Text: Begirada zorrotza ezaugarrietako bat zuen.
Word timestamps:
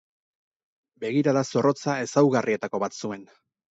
Begirada 1.03 1.43
zorrotza 1.55 1.95
ezaugarrietako 2.07 2.85
bat 2.85 2.99
zuen. 3.03 3.29